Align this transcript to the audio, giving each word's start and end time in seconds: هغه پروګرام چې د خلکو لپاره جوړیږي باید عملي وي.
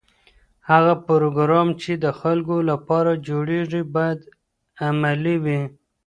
هغه 0.69 0.93
پروګرام 1.07 1.67
چې 1.81 1.91
د 2.03 2.05
خلکو 2.19 2.55
لپاره 2.69 3.11
جوړیږي 3.27 3.81
باید 3.95 4.19
عملي 4.87 5.35
وي. 5.43 5.61